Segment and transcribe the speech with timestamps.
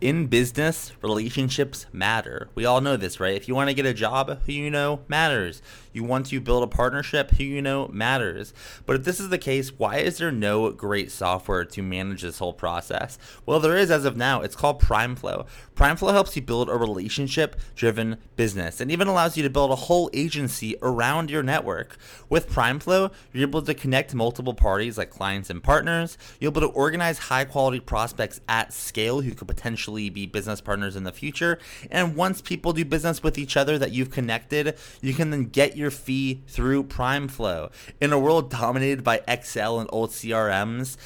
[0.00, 2.48] in business, relationships matter.
[2.54, 3.34] We all know this, right?
[3.34, 5.60] If you want to get a job, who you know matters.
[5.92, 8.54] You want to build a partnership, who you know matters.
[8.86, 12.38] But if this is the case, why is there no great software to manage this
[12.38, 13.18] whole process?
[13.46, 14.42] Well, there is as of now.
[14.42, 15.46] It's called PrimeFlow.
[15.78, 19.76] PrimeFlow helps you build a relationship driven business and even allows you to build a
[19.76, 21.96] whole agency around your network.
[22.28, 26.18] With PrimeFlow, you're able to connect multiple parties like clients and partners.
[26.40, 30.96] You're able to organize high quality prospects at scale who could potentially be business partners
[30.96, 31.60] in the future.
[31.92, 35.76] And once people do business with each other that you've connected, you can then get
[35.76, 37.70] your fee through PrimeFlow.
[38.00, 40.96] In a world dominated by Excel and old CRMs,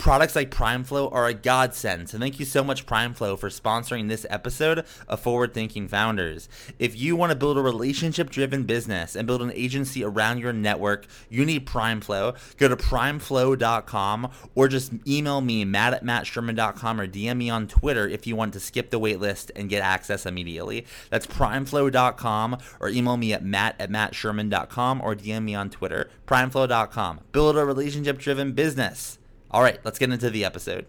[0.00, 2.08] Products like PrimeFlow are a godsend.
[2.08, 6.48] So thank you so much, PrimeFlow, for sponsoring this episode of Forward Thinking Founders.
[6.78, 11.06] If you want to build a relationship-driven business and build an agency around your network,
[11.28, 12.34] you need PrimeFlow.
[12.56, 18.08] Go to primeflow.com or just email me, matt at mattsherman.com or DM me on Twitter
[18.08, 20.86] if you want to skip the waitlist and get access immediately.
[21.10, 26.08] That's primeflow.com or email me at matt at mattsherman.com or DM me on Twitter.
[26.26, 27.20] Primeflow.com.
[27.32, 29.18] Build a relationship-driven business.
[29.52, 30.86] All right, let's get into the episode.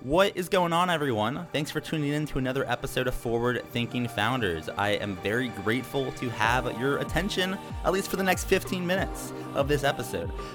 [0.00, 1.46] What is going on, everyone?
[1.52, 4.70] Thanks for tuning in to another episode of Forward Thinking Founders.
[4.70, 9.34] I am very grateful to have your attention, at least for the next 15 minutes
[9.54, 10.32] of this episode.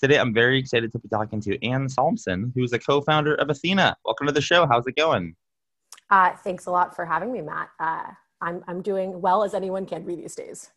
[0.00, 3.50] Today, I'm very excited to be talking to Anne Solmssen, who's a co founder of
[3.50, 3.94] Athena.
[4.02, 4.66] Welcome to the show.
[4.66, 5.36] How's it going?
[6.08, 7.68] Uh, thanks a lot for having me, Matt.
[7.78, 8.06] Uh,
[8.40, 10.70] I'm, I'm doing well as anyone can be these days.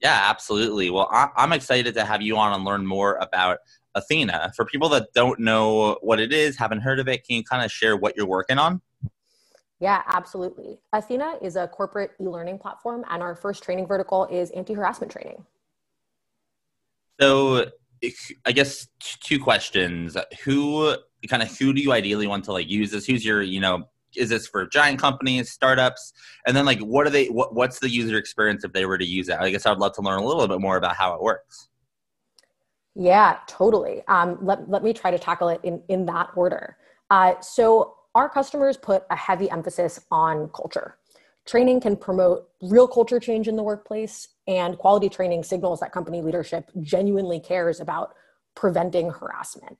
[0.00, 0.88] Yeah, absolutely.
[0.90, 3.58] Well, I, I'm excited to have you on and learn more about
[3.96, 4.52] Athena.
[4.54, 7.64] For people that don't know what it is, haven't heard of it, can you kind
[7.64, 8.80] of share what you're working on?
[9.80, 10.78] Yeah, absolutely.
[10.92, 15.10] Athena is a corporate e learning platform, and our first training vertical is anti harassment
[15.10, 15.44] training.
[17.20, 17.66] So,
[18.46, 20.16] I guess two questions.
[20.44, 20.96] Who
[21.28, 23.06] kind of who do you ideally want to like use this?
[23.06, 23.84] Who's your you know
[24.16, 26.12] is this for giant companies, startups,
[26.46, 27.26] and then like what are they?
[27.26, 29.36] What, what's the user experience if they were to use it?
[29.38, 31.68] I guess I'd love to learn a little bit more about how it works.
[32.94, 34.02] Yeah, totally.
[34.08, 36.76] Um, let let me try to tackle it in in that order.
[37.10, 40.96] Uh, so our customers put a heavy emphasis on culture.
[41.50, 46.22] Training can promote real culture change in the workplace, and quality training signals that company
[46.22, 48.14] leadership genuinely cares about
[48.54, 49.76] preventing harassment.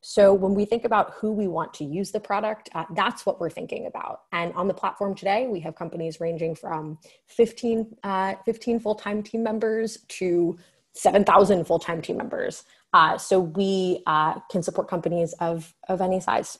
[0.00, 3.38] So, when we think about who we want to use the product, uh, that's what
[3.38, 4.22] we're thinking about.
[4.32, 6.96] And on the platform today, we have companies ranging from
[7.26, 10.58] 15, uh, 15 full time team members to
[10.94, 12.64] 7,000 full time team members.
[12.94, 16.58] Uh, so, we uh, can support companies of, of any size.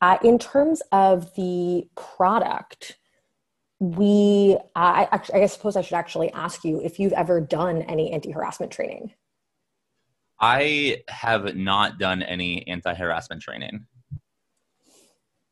[0.00, 2.96] Uh, in terms of the product,
[3.82, 8.12] we I, I, I suppose i should actually ask you if you've ever done any
[8.12, 9.12] anti-harassment training.
[10.40, 13.86] I have not done any anti-harassment training.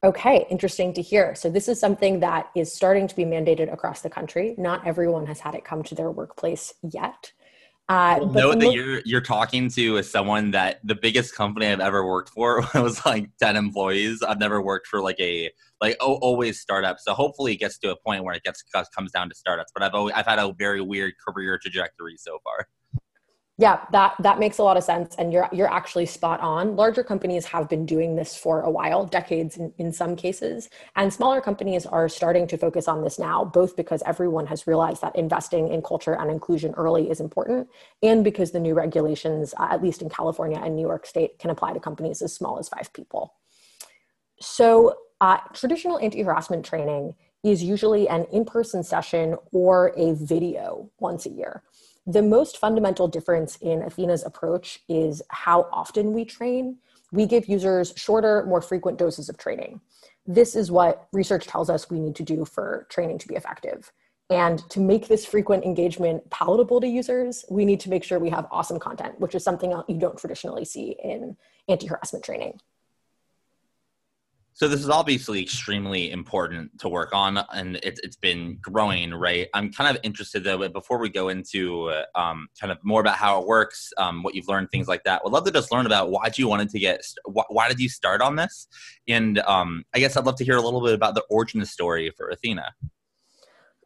[0.05, 1.35] Okay interesting to hear.
[1.35, 4.55] So this is something that is starting to be mandated across the country.
[4.57, 7.33] Not everyone has had it come to their workplace yet
[7.91, 12.07] uh, know that you're you're talking to as someone that the biggest company I've ever
[12.07, 14.23] worked for was like ten employees.
[14.23, 16.99] I've never worked for like a like oh, always startup.
[17.01, 18.63] So hopefully it gets to a point where it gets
[18.95, 19.73] comes down to startups.
[19.75, 22.69] But I've always I've had a very weird career trajectory so far.
[23.61, 26.77] Yeah, that that makes a lot of sense, and you're you're actually spot on.
[26.77, 31.13] Larger companies have been doing this for a while, decades in, in some cases, and
[31.13, 35.15] smaller companies are starting to focus on this now, both because everyone has realized that
[35.15, 37.69] investing in culture and inclusion early is important,
[38.03, 41.51] and because the new regulations, uh, at least in California and New York State, can
[41.51, 43.35] apply to companies as small as five people.
[44.41, 47.15] So, uh, traditional anti-harassment training
[47.45, 51.63] is usually an in-person session or a video once a year
[52.07, 56.79] the most fundamental difference in Athena's approach is how often we train.
[57.13, 59.81] We give users shorter, more frequent doses of training.
[60.27, 63.93] This is what research tells us we need to do for training to be effective.
[64.31, 68.31] And to make this frequent engagement palatable to users, we need to make sure we
[68.31, 71.37] have awesome content, which is something you don't traditionally see in
[71.69, 72.61] anti harassment training.
[74.53, 79.49] So this is obviously extremely important to work on, and it's it's been growing, right?
[79.55, 83.01] I'm kind of interested though, but before we go into uh, um, kind of more
[83.01, 85.73] about how it works, um, what you've learned, things like that, would love to just
[85.73, 88.67] learn about why you wanted to get, why, why did you start on this,
[89.09, 92.11] and um, I guess I'd love to hear a little bit about the origin story
[92.17, 92.75] for Athena.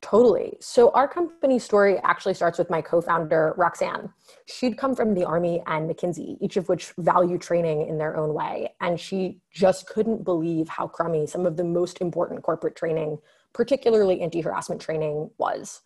[0.04, 0.58] Totally.
[0.60, 4.12] So our company story actually starts with my co-founder Roxanne.
[4.44, 8.34] She'd come from the Army and McKinsey, each of which value training in their own
[8.34, 13.16] way, and she just couldn't believe how crummy some of the most important corporate training,
[13.54, 15.80] particularly anti-harassment training, was.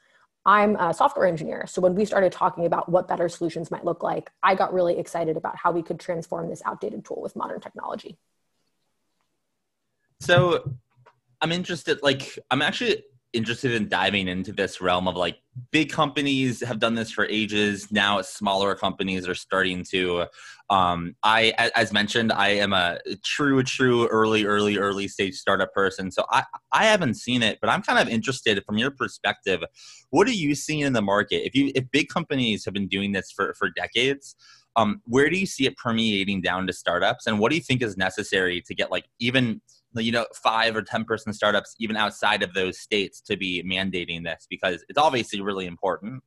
[0.45, 4.03] I'm a software engineer, so when we started talking about what better solutions might look
[4.03, 7.61] like, I got really excited about how we could transform this outdated tool with modern
[7.61, 8.19] technology.
[10.19, 10.73] So
[11.41, 15.39] I'm interested like I'm actually interested in diving into this realm of like
[15.71, 17.91] big companies have done this for ages.
[17.93, 20.27] Now smaller companies are starting to
[20.71, 26.11] um, i as mentioned i am a true true early early early stage startup person
[26.11, 29.65] so i i haven't seen it but i'm kind of interested from your perspective
[30.11, 31.47] what are you seeing in the market?
[31.47, 34.35] If you if big companies have been doing this for for decades
[34.77, 37.83] um, where do you see it permeating down to startups and what do you think
[37.83, 39.61] is necessary to get like even
[39.95, 44.25] you know five or ten person startups even outside of those states to be mandating
[44.25, 46.23] this because it's obviously really important.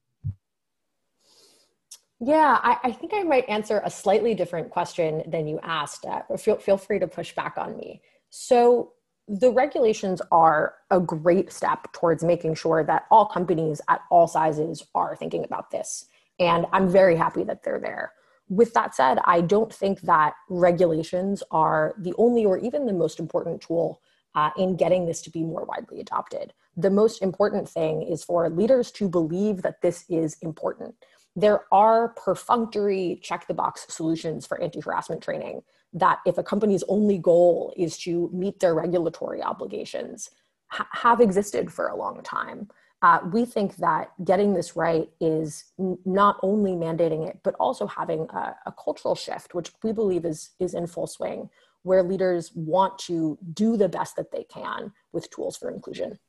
[2.23, 6.05] Yeah i, I think i might answer a slightly different question than you asked.
[6.05, 8.01] Uh, feel, feel free to push back on me.
[8.29, 8.93] So
[9.27, 14.83] the regulations are a great step towards making sure that all companies at all sizes
[14.93, 16.05] are thinking about this
[16.39, 18.11] and i'm very happy that they're there
[18.51, 23.17] with that said, I don't think that regulations are the only or even the most
[23.17, 24.01] important tool
[24.35, 26.51] uh, in getting this to be more widely adopted.
[26.75, 30.95] The most important thing is for leaders to believe that this is important.
[31.33, 35.61] There are perfunctory check the box solutions for anti harassment training
[35.93, 40.29] that, if a company's only goal is to meet their regulatory obligations,
[40.67, 42.67] ha- have existed for a long time
[43.01, 47.87] uh, we think that getting this right is n- not only mandating it, but also
[47.87, 51.49] having a, a, cultural shift, which we believe is, is in full swing,
[51.81, 56.19] where leaders want to do the best that they can with tools for inclusion.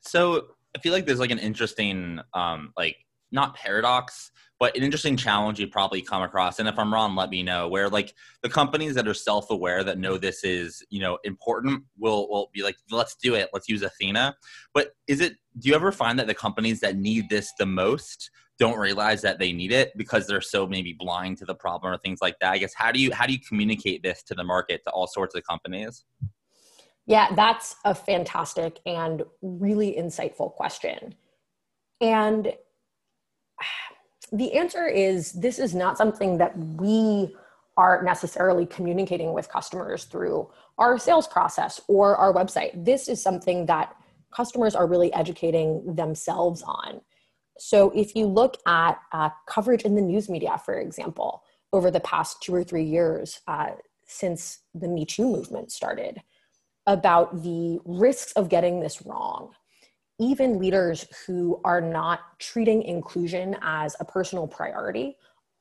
[0.00, 2.96] So I feel like there's like an interesting, um, like
[3.32, 6.58] not paradox, but an interesting challenge you probably come across.
[6.58, 7.66] And if I'm wrong, let me know.
[7.68, 12.28] Where like the companies that are self-aware that know this is you know important will
[12.28, 13.48] will be like, let's do it.
[13.52, 14.36] Let's use Athena.
[14.74, 15.36] But is it?
[15.58, 19.38] Do you ever find that the companies that need this the most don't realize that
[19.38, 22.52] they need it because they're so maybe blind to the problem or things like that?
[22.52, 25.06] I guess how do you how do you communicate this to the market to all
[25.06, 26.04] sorts of companies?
[27.06, 31.14] Yeah, that's a fantastic and really insightful question.
[32.00, 32.52] And
[34.32, 37.34] the answer is this is not something that we
[37.76, 40.48] are necessarily communicating with customers through
[40.78, 42.84] our sales process or our website.
[42.84, 43.94] This is something that
[44.30, 47.00] customers are really educating themselves on.
[47.58, 51.42] So, if you look at uh, coverage in the news media, for example,
[51.72, 53.70] over the past two or three years uh,
[54.06, 56.22] since the Me Too movement started,
[56.86, 59.50] about the risks of getting this wrong,
[60.20, 65.16] even leaders who are not treating inclusion as a personal priority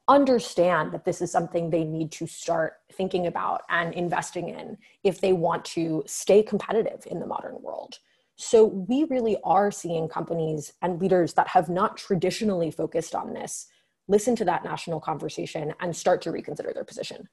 [0.10, 5.22] understand that this is something they need to start thinking about and investing in if
[5.22, 8.00] they want to stay competitive in the modern world.
[8.36, 13.68] So, we really are seeing companies and leaders that have not traditionally focused on this
[14.10, 17.30] listen to that national conversation and start to reconsider their position.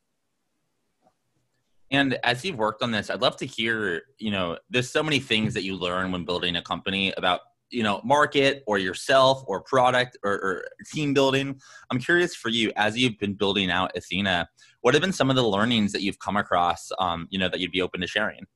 [1.90, 5.20] And as you've worked on this, I'd love to hear, you know, there's so many
[5.20, 7.40] things that you learn when building a company about,
[7.70, 11.60] you know, market or yourself or product or, or team building.
[11.90, 14.48] I'm curious for you, as you've been building out Athena,
[14.80, 17.60] what have been some of the learnings that you've come across, um, you know, that
[17.60, 18.46] you'd be open to sharing?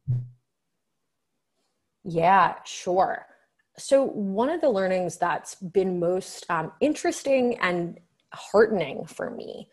[2.04, 3.26] Yeah, sure.
[3.78, 7.99] So, one of the learnings that's been most um, interesting and
[8.32, 9.68] heartening for me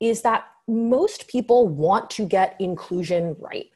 [0.00, 3.70] is that most people want to get inclusion right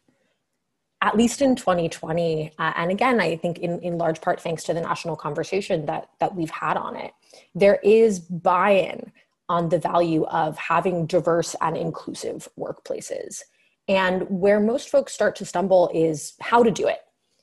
[1.02, 4.72] at least in 2020 uh, and again i think in, in large part thanks to
[4.72, 7.12] the national conversation that that we've had on it.
[7.54, 9.12] There is buy-in
[9.48, 13.42] on the value of having diverse and inclusive workplaces.
[13.88, 16.98] And where most folks start to stumble is how to do it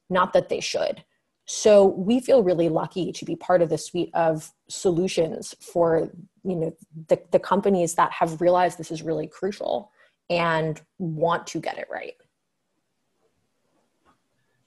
[0.09, 1.03] not that they should
[1.45, 6.09] so we feel really lucky to be part of the suite of solutions for
[6.43, 6.75] you know
[7.09, 9.91] the, the companies that have realized this is really crucial
[10.29, 12.15] and want to get it right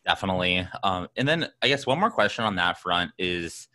[0.07, 0.67] Definitely.
[0.85, 3.67] Um, and then I guess one more question on that front is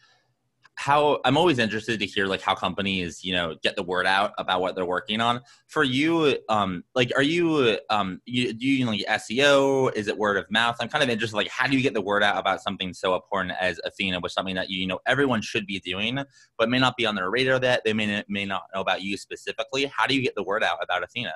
[0.81, 4.33] how I'm always interested to hear like how companies you know get the word out
[4.39, 5.41] about what they're working on.
[5.67, 9.93] For you, um, like, are you um, you do you like SEO?
[9.93, 10.77] Is it word of mouth?
[10.79, 11.37] I'm kind of interested.
[11.37, 14.31] Like, how do you get the word out about something so important as Athena, which
[14.31, 16.17] is something that you, you know everyone should be doing,
[16.57, 19.17] but may not be on their radar that they may may not know about you
[19.17, 19.85] specifically.
[19.85, 21.33] How do you get the word out about Athena?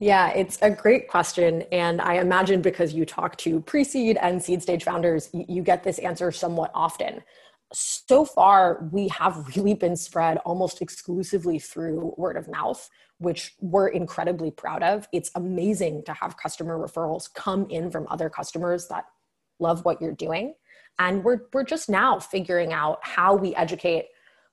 [0.00, 1.62] Yeah, it's a great question.
[1.70, 5.84] And I imagine because you talk to pre seed and seed stage founders, you get
[5.84, 7.22] this answer somewhat often
[7.74, 12.88] so far we have really been spread almost exclusively through word of mouth
[13.18, 15.08] which we're incredibly proud of.
[15.12, 19.04] It's amazing to have customer referrals come in from other customers that
[19.60, 20.54] love what you're doing.
[20.98, 24.06] And we're we're just now figuring out how we educate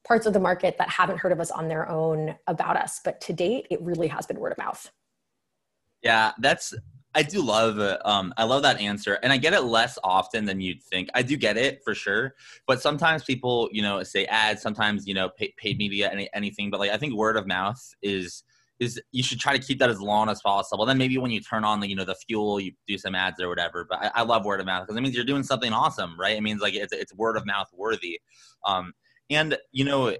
[0.07, 2.99] parts of the market that haven't heard of us on their own about us.
[3.03, 4.91] But to date it really has been word of mouth.
[6.01, 6.73] Yeah that's
[7.13, 10.61] I do love um I love that answer and I get it less often than
[10.61, 11.09] you'd think.
[11.13, 12.35] I do get it for sure,
[12.67, 16.69] but sometimes people, you know, say ads, sometimes, you know, pay, paid media any, anything,
[16.69, 18.43] but like I think word of mouth is
[18.79, 20.85] is you should try to keep that as long as possible.
[20.85, 23.39] Then maybe when you turn on the you know the fuel, you do some ads
[23.39, 23.85] or whatever.
[23.87, 26.35] But I, I love word of mouth because it means you're doing something awesome, right?
[26.35, 28.19] It means like it's it's word of mouth worthy,
[28.65, 28.93] um,
[29.29, 30.15] and you know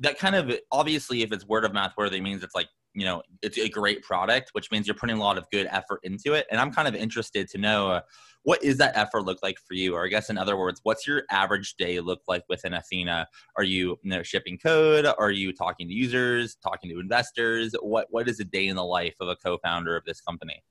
[0.00, 3.22] that kind of obviously if it's word of mouth worthy means it's like you know
[3.42, 6.46] it's a great product which means you're putting a lot of good effort into it
[6.50, 8.00] and i'm kind of interested to know uh,
[8.42, 11.06] what is that effort look like for you or i guess in other words what's
[11.06, 13.26] your average day look like within athena
[13.56, 18.08] are you, you know shipping code are you talking to users talking to investors what
[18.10, 20.62] what is a day in the life of a co-founder of this company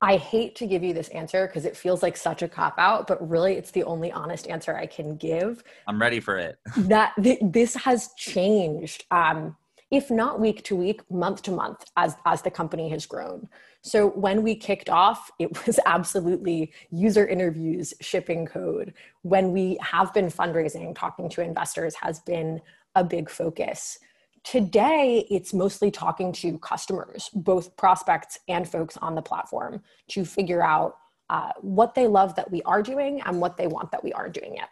[0.00, 3.08] I hate to give you this answer because it feels like such a cop out,
[3.08, 5.64] but really it's the only honest answer I can give.
[5.88, 6.56] I'm ready for it.
[6.76, 9.06] that th- this has changed.
[9.10, 9.56] Um,
[9.90, 13.48] if not week to week, month to month as, as the company has grown.
[13.82, 18.92] So when we kicked off, it was absolutely user interviews, shipping code.
[19.22, 22.60] When we have been fundraising, talking to investors has been
[22.94, 23.98] a big focus.
[24.44, 30.62] Today, it's mostly talking to customers, both prospects and folks on the platform, to figure
[30.62, 30.96] out
[31.30, 34.34] uh, what they love that we are doing and what they want that we aren't
[34.34, 34.70] doing yet.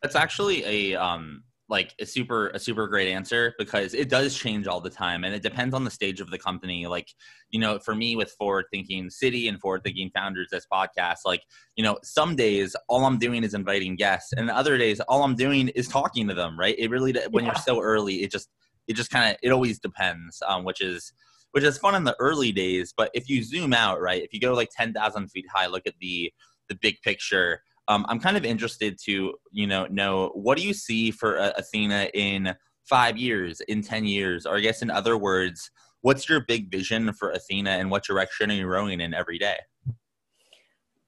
[0.00, 4.66] That's actually a um, like a super a super great answer because it does change
[4.66, 7.08] all the time and it depends on the stage of the company like
[7.48, 11.42] you know for me with forward thinking city and forward thinking founders this podcast like
[11.74, 15.34] you know some days all i'm doing is inviting guests and other days all i'm
[15.34, 17.52] doing is talking to them right it really when yeah.
[17.52, 18.50] you're so early it just
[18.86, 21.14] it just kind of it always depends um, which is
[21.52, 24.40] which is fun in the early days but if you zoom out right if you
[24.40, 26.30] go like 10,000 feet high look at the
[26.68, 30.74] the big picture um, I'm kind of interested to you know know what do you
[30.74, 35.16] see for uh, Athena in five years, in ten years, or I guess in other
[35.16, 35.70] words,
[36.02, 39.56] what's your big vision for Athena and what direction are you rowing in every day?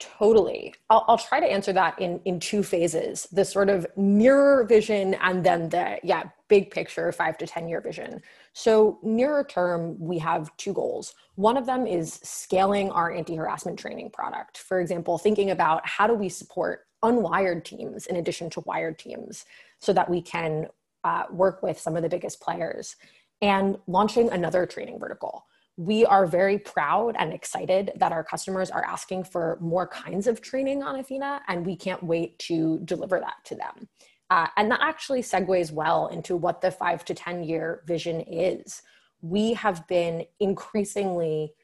[0.00, 0.74] Totally.
[0.90, 5.14] I'll, I'll, try to answer that in, in two phases the sort of nearer vision
[5.14, 6.24] and then the, yeah,
[6.54, 8.22] big picture, five to 10 year vision.
[8.52, 11.12] So, nearer term, we have two goals.
[11.34, 14.58] One of them is scaling our anti harassment training product.
[14.58, 19.46] For example, thinking about how do we support unwired teams in addition to wired teams
[19.80, 20.68] so that we can
[21.02, 22.94] uh, work with some of the biggest players
[23.42, 25.46] and launching another training vertical
[25.76, 30.40] we are very proud and excited that our customers are asking for more kinds of
[30.40, 33.88] training on Athena, and we can't wait to deliver that to them.
[34.30, 38.82] Uh, and that actually segues well into what the five to 10 year vision is.
[39.20, 41.54] We have been increasingly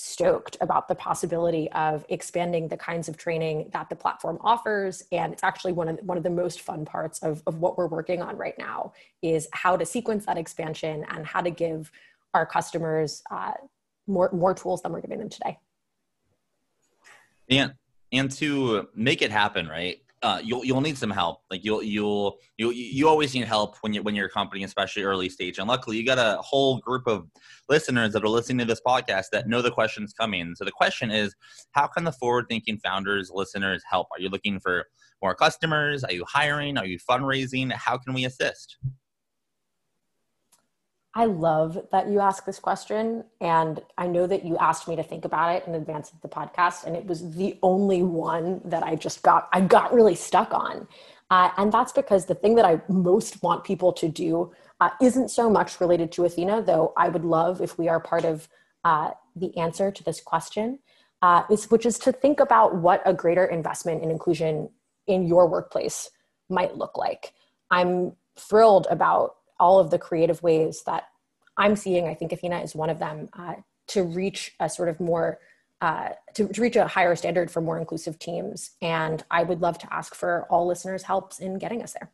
[0.00, 5.32] stoked about the possibility of expanding the kinds of training that the platform offers and
[5.32, 7.88] it's actually one of the, one of the most fun parts of, of what we're
[7.88, 11.90] working on right now is how to sequence that expansion and how to give
[12.32, 13.52] our customers uh,
[14.06, 15.58] more more tools than we're giving them today.
[17.50, 17.74] And
[18.12, 20.00] and to make it happen, right?
[20.22, 21.42] Uh, you'll you'll need some help.
[21.50, 25.04] Like you'll you'll you you always need help when you when you're a company, especially
[25.04, 25.58] early stage.
[25.58, 27.28] And luckily, you got a whole group of
[27.68, 30.54] listeners that are listening to this podcast that know the questions coming.
[30.56, 31.34] So the question is,
[31.72, 34.08] how can the forward thinking founders, listeners help?
[34.12, 34.86] Are you looking for
[35.22, 36.02] more customers?
[36.04, 36.78] Are you hiring?
[36.78, 37.72] Are you fundraising?
[37.72, 38.76] How can we assist?
[41.18, 43.24] I love that you ask this question.
[43.40, 46.28] And I know that you asked me to think about it in advance of the
[46.28, 46.84] podcast.
[46.84, 50.86] And it was the only one that I just got, I got really stuck on.
[51.28, 55.30] Uh, and that's because the thing that I most want people to do uh, isn't
[55.30, 58.48] so much related to Athena, though I would love if we are part of
[58.84, 60.78] uh, the answer to this question,
[61.20, 64.70] uh, is, which is to think about what a greater investment in inclusion
[65.08, 66.10] in your workplace
[66.48, 67.32] might look like.
[67.72, 71.04] I'm thrilled about all of the creative ways that
[71.56, 73.54] I'm seeing, I think Athena is one of them, uh,
[73.88, 75.38] to reach a sort of more
[75.80, 78.72] uh, to, to reach a higher standard for more inclusive teams.
[78.82, 82.10] And I would love to ask for all listeners' helps in getting us there.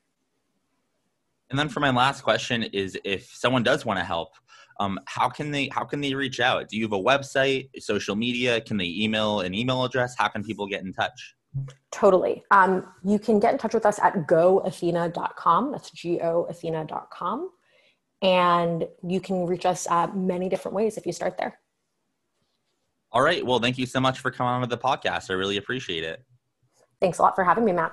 [1.51, 4.35] And then for my last question is if someone does want to help,
[4.81, 6.69] um, how can they how can they reach out?
[6.69, 8.61] Do you have a website, social media?
[8.61, 10.15] Can they email an email address?
[10.19, 11.35] How can people get in touch?
[11.91, 12.45] Totally.
[12.51, 15.73] Um, you can get in touch with us at goathena.com.
[15.73, 17.51] That's G-O-Athena.com.
[18.23, 21.59] And you can reach us uh, many different ways if you start there.
[23.13, 23.47] All right.
[23.47, 25.31] Well, thank you so much for coming on to the podcast.
[25.31, 26.25] I really appreciate it.
[27.01, 27.93] Thanks a lot for having me, Matt.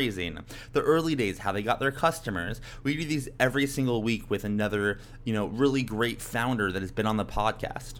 [0.09, 2.61] the early days, how they got their customers.
[2.83, 6.91] We do these every single week with another, you know, really great founder that has
[6.91, 7.99] been on the podcast.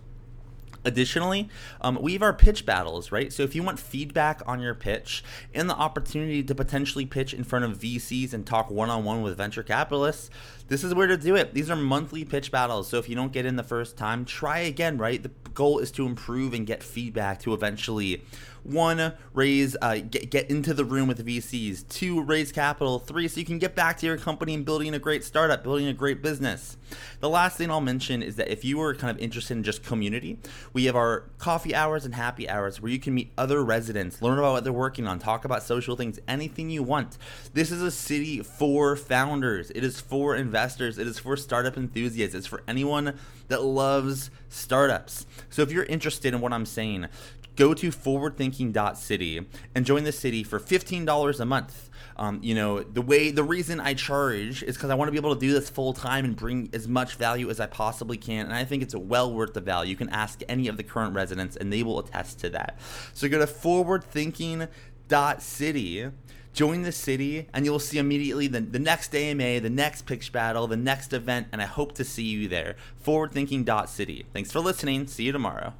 [0.83, 1.47] Additionally,
[1.81, 3.31] um, we have our pitch battles, right?
[3.31, 7.43] So if you want feedback on your pitch and the opportunity to potentially pitch in
[7.43, 10.31] front of VCs and talk one on one with venture capitalists,
[10.71, 11.53] this is where to do it.
[11.53, 12.87] These are monthly pitch battles.
[12.87, 15.21] So if you don't get in the first time, try again, right?
[15.21, 18.23] The goal is to improve and get feedback to eventually
[18.63, 21.87] one, raise, uh, get, get into the room with VCs.
[21.87, 22.99] Two, raise capital.
[22.99, 25.87] Three, so you can get back to your company and building a great startup, building
[25.87, 26.77] a great business.
[27.19, 29.83] The last thing I'll mention is that if you are kind of interested in just
[29.83, 30.39] community,
[30.73, 34.37] we have our coffee hours and happy hours where you can meet other residents, learn
[34.37, 37.17] about what they're working on, talk about social things, anything you want.
[37.53, 39.71] This is a city for founders.
[39.71, 40.99] It is for investors.
[40.99, 42.35] It is for startup enthusiasts.
[42.35, 45.25] It's for anyone that loves startups.
[45.49, 47.07] So if you're interested in what I'm saying,
[47.55, 51.89] go to forwardthinking.city and join the city for $15 a month.
[52.15, 55.17] Um, you know, the way, the reason I charge is because I want to be
[55.17, 58.45] able to do this full time and bring as much value as I possibly can.
[58.45, 59.89] And I think it's well worth the value.
[59.89, 62.77] You can ask any of the current residents and they will attest to that.
[63.15, 66.11] So go to forwardthinking.city
[66.53, 70.67] join the city and you'll see immediately the, the next AMA, the next pitch battle,
[70.67, 72.75] the next event, and I hope to see you there.
[73.05, 74.25] Forwardthinking.city.
[74.33, 75.07] Thanks for listening.
[75.07, 75.73] See you tomorrow.